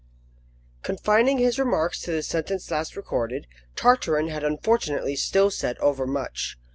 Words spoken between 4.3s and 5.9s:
unfortunately still said